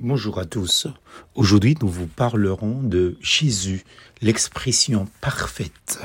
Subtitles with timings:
[0.00, 0.88] Bonjour à tous.
[1.34, 3.82] Aujourd'hui, nous vous parlerons de Jésus,
[4.20, 5.98] l'expression parfaite.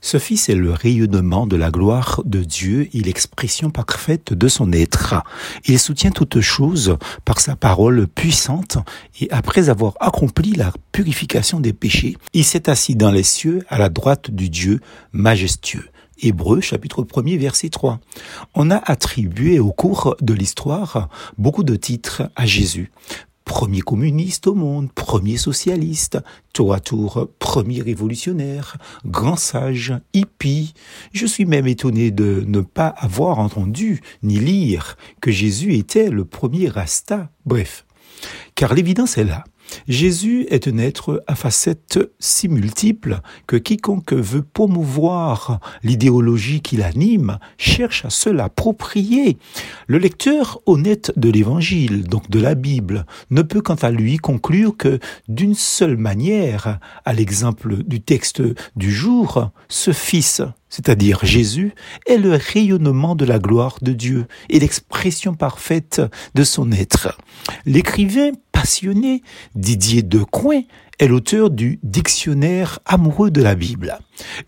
[0.00, 4.72] Ce Fils est le rayonnement de la gloire de Dieu et l'expression parfaite de son
[4.72, 5.22] être.
[5.66, 6.96] Il soutient toutes choses
[7.26, 8.78] par sa parole puissante
[9.20, 13.76] et après avoir accompli la purification des péchés, il s'est assis dans les cieux à
[13.76, 14.80] la droite du Dieu
[15.12, 15.90] majestueux.
[16.22, 17.98] Hébreu chapitre 1er verset 3.
[18.54, 21.08] On a attribué au cours de l'histoire
[21.38, 22.90] beaucoup de titres à Jésus.
[23.46, 26.18] Premier communiste au monde, premier socialiste,
[26.52, 30.74] tour à tour premier révolutionnaire, grand sage, hippie.
[31.12, 36.24] Je suis même étonné de ne pas avoir entendu ni lire que Jésus était le
[36.24, 37.30] premier rasta.
[37.46, 37.86] Bref,
[38.54, 39.44] car l'évidence est là.
[39.88, 47.38] Jésus est un être à facettes si multiples que quiconque veut promouvoir l'idéologie qui l'anime
[47.58, 49.38] cherche à se l'approprier.
[49.86, 54.76] Le lecteur honnête de l'Évangile, donc de la Bible, ne peut quant à lui conclure
[54.76, 54.98] que
[55.28, 58.42] d'une seule manière, à l'exemple du texte
[58.76, 61.74] du jour, ce Fils, c'est-à-dire Jésus,
[62.06, 66.00] est le rayonnement de la gloire de Dieu et l'expression parfaite
[66.34, 67.18] de son être.
[67.66, 68.30] L'écrivain
[68.60, 69.22] passionné,
[69.54, 70.64] Didier Decoing,
[70.98, 73.98] est l'auteur du Dictionnaire amoureux de la Bible.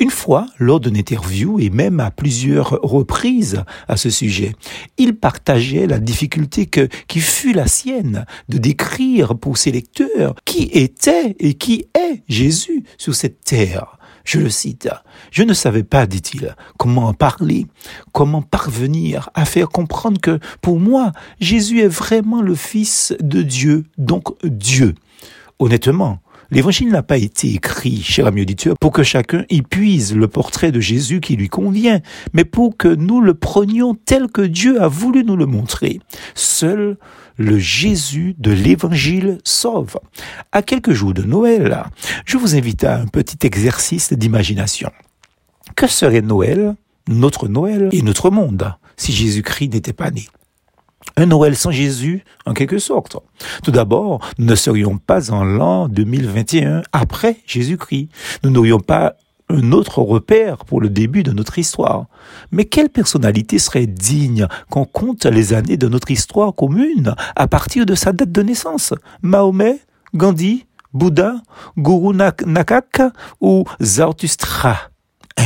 [0.00, 4.56] Une fois, lors d'une interview et même à plusieurs reprises à ce sujet,
[4.98, 11.36] il partageait la difficulté qui fut la sienne de décrire pour ses lecteurs qui était
[11.38, 13.99] et qui est Jésus sur cette terre.
[14.24, 14.88] Je le cite.
[15.30, 17.66] Je ne savais pas, dit-il, comment en parler,
[18.12, 23.84] comment parvenir à faire comprendre que, pour moi, Jésus est vraiment le Fils de Dieu,
[23.98, 24.94] donc Dieu.
[25.58, 30.26] Honnêtement, L'évangile n'a pas été écrit, cher ami auditeur, pour que chacun y puise le
[30.26, 32.00] portrait de Jésus qui lui convient,
[32.32, 36.00] mais pour que nous le prenions tel que Dieu a voulu nous le montrer.
[36.34, 36.96] Seul
[37.38, 39.98] le Jésus de l'évangile sauve.
[40.52, 41.84] À quelques jours de Noël,
[42.26, 44.90] je vous invite à un petit exercice d'imagination.
[45.76, 46.74] Que serait Noël,
[47.08, 50.26] notre Noël et notre monde, si Jésus-Christ n'était pas né?
[51.16, 53.16] Un Noël sans Jésus, en quelque sorte.
[53.62, 58.08] Tout d'abord, nous ne serions pas en l'an 2021 après Jésus-Christ.
[58.42, 59.16] Nous n'aurions pas
[59.50, 62.06] un autre repère pour le début de notre histoire.
[62.52, 67.84] Mais quelle personnalité serait digne qu'on compte les années de notre histoire commune à partir
[67.86, 68.94] de sa date de naissance?
[69.22, 69.80] Mahomet,
[70.14, 71.34] Gandhi, Bouddha,
[71.76, 73.02] Guru Nakak
[73.40, 74.89] ou Zarathustra?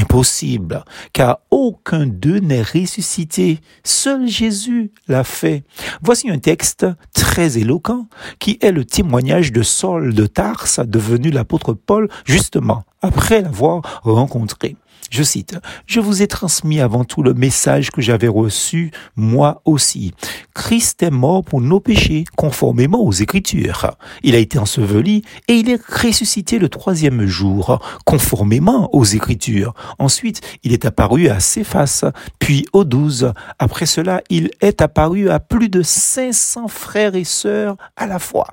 [0.00, 3.60] Impossible, car aucun d'eux n'est ressuscité.
[3.84, 5.62] Seul Jésus l'a fait.
[6.02, 11.74] Voici un texte très éloquent qui est le témoignage de Saul de Tarse, devenu l'apôtre
[11.74, 14.76] Paul, justement, après l'avoir rencontré.
[15.10, 15.56] Je cite,
[15.86, 20.12] Je vous ai transmis avant tout le message que j'avais reçu moi aussi.
[20.54, 23.92] Christ est mort pour nos péchés, conformément aux Écritures.
[24.22, 29.74] Il a été enseveli et il est ressuscité le troisième jour, conformément aux Écritures.
[29.98, 33.32] Ensuite, il est apparu à Céphas, puis aux douze.
[33.58, 38.48] Après cela, il est apparu à plus de 500 frères et sœurs à la fois,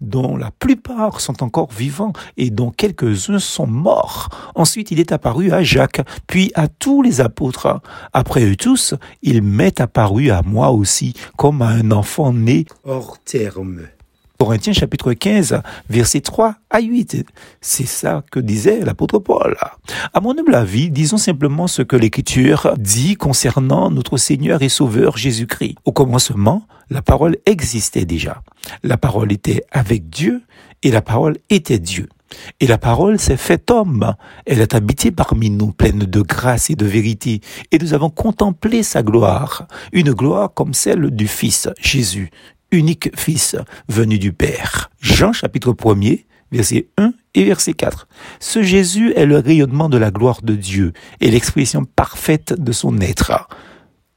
[0.00, 3.95] dont la plupart sont encore vivants et dont quelques-uns sont morts.
[4.54, 7.80] Ensuite, il est apparu à Jacques, puis à tous les apôtres.
[8.12, 13.18] Après eux tous, il m'est apparu à moi aussi comme à un enfant né hors
[13.24, 13.82] terme.
[14.38, 17.24] Corinthiens chapitre 15, verset 3 à 8.
[17.60, 19.56] C'est ça que disait l'apôtre Paul.
[20.12, 25.16] À mon humble avis, disons simplement ce que l'Écriture dit concernant notre Seigneur et Sauveur
[25.16, 25.76] Jésus-Christ.
[25.84, 28.42] Au commencement, la parole existait déjà.
[28.82, 30.42] La parole était avec Dieu
[30.82, 32.08] et la parole était Dieu.
[32.60, 34.14] Et la parole s'est faite homme.
[34.46, 37.40] Elle est habitée parmi nous, pleine de grâce et de vérité.
[37.70, 42.30] Et nous avons contemplé sa gloire, une gloire comme celle du Fils, Jésus,
[42.70, 43.56] unique Fils,
[43.88, 44.90] venu du Père.
[45.00, 48.08] Jean chapitre 1er, verset 1 et verset 4.
[48.40, 52.98] Ce Jésus est le rayonnement de la gloire de Dieu et l'expression parfaite de son
[53.00, 53.48] être.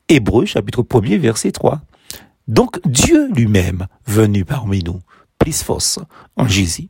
[0.07, 1.81] Hébreu chapitre 1er, verset 3.
[2.47, 5.01] Donc Dieu lui-même, venu parmi nous,
[5.37, 5.99] plus force
[6.35, 6.87] en Jésus.